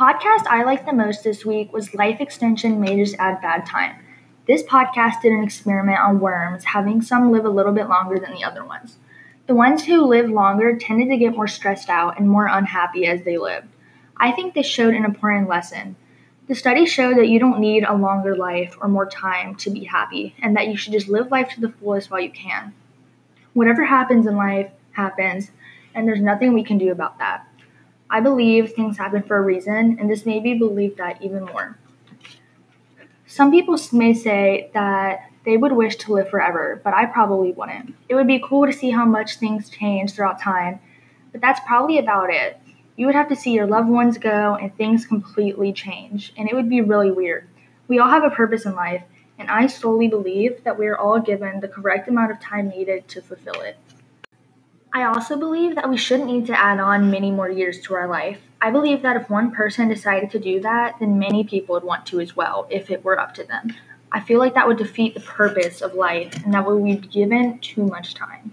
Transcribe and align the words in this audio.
podcast 0.00 0.46
I 0.48 0.64
liked 0.64 0.86
the 0.86 0.94
most 0.94 1.24
this 1.24 1.44
week 1.44 1.74
was 1.74 1.92
Life 1.92 2.22
Extensions 2.22 2.78
May 2.78 2.96
Just 2.96 3.16
Add 3.18 3.42
Bad 3.42 3.66
Time. 3.66 3.96
This 4.46 4.62
podcast 4.62 5.20
did 5.20 5.30
an 5.30 5.44
experiment 5.44 5.98
on 5.98 6.20
worms, 6.20 6.64
having 6.64 7.02
some 7.02 7.30
live 7.30 7.44
a 7.44 7.50
little 7.50 7.74
bit 7.74 7.86
longer 7.86 8.18
than 8.18 8.32
the 8.32 8.42
other 8.42 8.64
ones. 8.64 8.96
The 9.46 9.54
ones 9.54 9.84
who 9.84 10.06
lived 10.06 10.30
longer 10.30 10.74
tended 10.74 11.10
to 11.10 11.18
get 11.18 11.36
more 11.36 11.46
stressed 11.46 11.90
out 11.90 12.18
and 12.18 12.30
more 12.30 12.46
unhappy 12.46 13.04
as 13.04 13.24
they 13.24 13.36
lived. 13.36 13.68
I 14.16 14.32
think 14.32 14.54
this 14.54 14.64
showed 14.64 14.94
an 14.94 15.04
important 15.04 15.50
lesson. 15.50 15.96
The 16.48 16.54
study 16.54 16.86
showed 16.86 17.18
that 17.18 17.28
you 17.28 17.38
don't 17.38 17.60
need 17.60 17.84
a 17.84 17.94
longer 17.94 18.34
life 18.34 18.78
or 18.80 18.88
more 18.88 19.04
time 19.04 19.54
to 19.56 19.68
be 19.68 19.84
happy, 19.84 20.34
and 20.40 20.56
that 20.56 20.68
you 20.68 20.78
should 20.78 20.94
just 20.94 21.08
live 21.08 21.30
life 21.30 21.50
to 21.50 21.60
the 21.60 21.72
fullest 21.72 22.10
while 22.10 22.22
you 22.22 22.30
can. 22.30 22.72
Whatever 23.52 23.84
happens 23.84 24.24
in 24.24 24.34
life 24.34 24.70
happens, 24.92 25.50
and 25.94 26.08
there's 26.08 26.22
nothing 26.22 26.54
we 26.54 26.64
can 26.64 26.78
do 26.78 26.90
about 26.90 27.18
that. 27.18 27.46
I 28.10 28.20
believe 28.20 28.72
things 28.72 28.98
happen 28.98 29.22
for 29.22 29.36
a 29.36 29.42
reason, 29.42 29.96
and 30.00 30.10
this 30.10 30.26
made 30.26 30.42
me 30.42 30.54
believe 30.54 30.96
that 30.96 31.22
even 31.22 31.44
more. 31.44 31.78
Some 33.26 33.52
people 33.52 33.78
may 33.92 34.12
say 34.12 34.70
that 34.74 35.30
they 35.44 35.56
would 35.56 35.72
wish 35.72 35.94
to 35.96 36.12
live 36.12 36.28
forever, 36.28 36.80
but 36.82 36.92
I 36.92 37.06
probably 37.06 37.52
wouldn't. 37.52 37.94
It 38.08 38.16
would 38.16 38.26
be 38.26 38.42
cool 38.44 38.66
to 38.66 38.72
see 38.72 38.90
how 38.90 39.04
much 39.04 39.36
things 39.36 39.70
change 39.70 40.12
throughout 40.12 40.40
time, 40.40 40.80
but 41.30 41.40
that's 41.40 41.60
probably 41.64 41.98
about 41.98 42.30
it. 42.30 42.58
You 42.96 43.06
would 43.06 43.14
have 43.14 43.28
to 43.28 43.36
see 43.36 43.52
your 43.52 43.66
loved 43.66 43.88
ones 43.88 44.18
go 44.18 44.56
and 44.60 44.74
things 44.74 45.06
completely 45.06 45.72
change, 45.72 46.32
and 46.36 46.48
it 46.48 46.54
would 46.54 46.68
be 46.68 46.80
really 46.80 47.12
weird. 47.12 47.46
We 47.86 48.00
all 48.00 48.10
have 48.10 48.24
a 48.24 48.30
purpose 48.30 48.66
in 48.66 48.74
life, 48.74 49.04
and 49.38 49.48
I 49.48 49.68
solely 49.68 50.08
believe 50.08 50.64
that 50.64 50.78
we 50.78 50.88
are 50.88 50.98
all 50.98 51.20
given 51.20 51.60
the 51.60 51.68
correct 51.68 52.08
amount 52.08 52.32
of 52.32 52.40
time 52.40 52.68
needed 52.68 53.06
to 53.08 53.22
fulfill 53.22 53.60
it. 53.62 53.78
I 54.92 55.04
also 55.04 55.36
believe 55.36 55.76
that 55.76 55.88
we 55.88 55.96
shouldn't 55.96 56.30
need 56.30 56.46
to 56.46 56.58
add 56.58 56.80
on 56.80 57.10
many 57.10 57.30
more 57.30 57.48
years 57.48 57.80
to 57.82 57.94
our 57.94 58.08
life. 58.08 58.40
I 58.60 58.72
believe 58.72 59.02
that 59.02 59.16
if 59.16 59.30
one 59.30 59.52
person 59.52 59.88
decided 59.88 60.30
to 60.32 60.38
do 60.40 60.60
that, 60.60 60.96
then 60.98 61.18
many 61.18 61.44
people 61.44 61.74
would 61.74 61.84
want 61.84 62.06
to 62.06 62.20
as 62.20 62.34
well, 62.34 62.66
if 62.70 62.90
it 62.90 63.04
were 63.04 63.18
up 63.18 63.34
to 63.34 63.44
them. 63.44 63.74
I 64.10 64.18
feel 64.18 64.40
like 64.40 64.54
that 64.54 64.66
would 64.66 64.78
defeat 64.78 65.14
the 65.14 65.20
purpose 65.20 65.80
of 65.80 65.94
life 65.94 66.44
and 66.44 66.52
that 66.52 66.66
we 66.66 66.74
would 66.74 67.02
be 67.02 67.06
given 67.06 67.60
too 67.60 67.86
much 67.86 68.14
time. 68.14 68.49